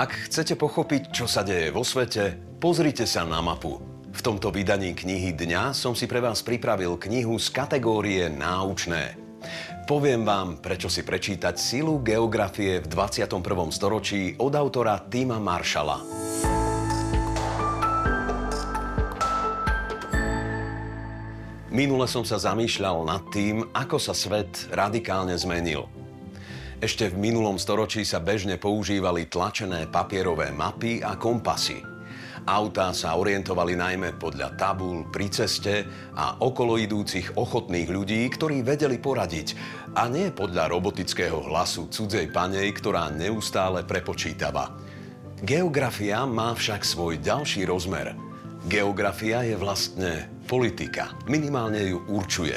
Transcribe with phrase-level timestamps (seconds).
[0.00, 3.84] Ak chcete pochopiť, čo sa deje vo svete, pozrite sa na mapu.
[4.08, 9.20] V tomto vydaní knihy Dňa som si pre vás pripravil knihu z kategórie náučné.
[9.84, 13.44] Poviem vám, prečo si prečítať silu geografie v 21.
[13.68, 16.00] storočí od autora Tima Marshalla.
[21.68, 25.99] Minule som sa zamýšľal nad tým, ako sa svet radikálne zmenil.
[26.80, 31.84] Ešte v minulom storočí sa bežne používali tlačené papierové mapy a kompasy.
[32.48, 35.84] Autá sa orientovali najmä podľa tabul pri ceste
[36.16, 39.48] a okolo idúcich ochotných ľudí, ktorí vedeli poradiť
[39.92, 44.72] a nie podľa robotického hlasu cudzej panej, ktorá neustále prepočítava.
[45.44, 48.16] Geografia má však svoj ďalší rozmer.
[48.64, 51.12] Geografia je vlastne politika.
[51.28, 52.56] Minimálne ju určuje.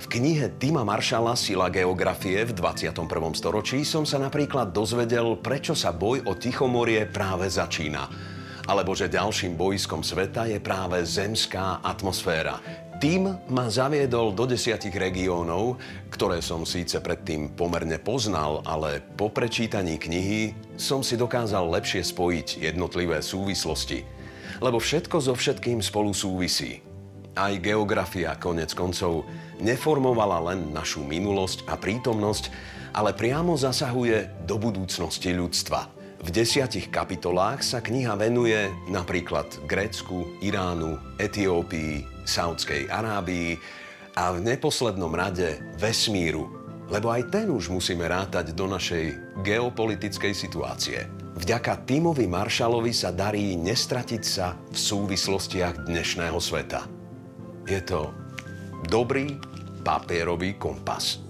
[0.00, 3.04] V knihe Tima Maršala Sila geografie v 21.
[3.36, 8.08] storočí som sa napríklad dozvedel, prečo sa boj o Tichomorie práve začína.
[8.64, 12.64] Alebo že ďalším bojskom sveta je práve zemská atmosféra.
[12.96, 15.76] Tým ma zaviedol do desiatich regiónov,
[16.08, 22.72] ktoré som síce predtým pomerne poznal, ale po prečítaní knihy som si dokázal lepšie spojiť
[22.72, 24.08] jednotlivé súvislosti.
[24.64, 26.80] Lebo všetko so všetkým spolu súvisí.
[27.38, 29.22] Aj geografia konec koncov
[29.62, 32.50] neformovala len našu minulosť a prítomnosť,
[32.90, 35.86] ale priamo zasahuje do budúcnosti ľudstva.
[36.20, 43.56] V desiatich kapitolách sa kniha venuje napríklad Grécku, Iránu, Etiópii, Saudskej Arábii
[44.18, 46.44] a v neposlednom rade vesmíru,
[46.92, 51.08] lebo aj ten už musíme rátať do našej geopolitickej situácie.
[51.40, 56.99] Vďaka Timovi Maršalovi sa darí nestratiť sa v súvislostiach dnešného sveta.
[57.70, 58.10] Je to
[58.90, 59.38] dobrý
[59.86, 61.29] papierový kompas.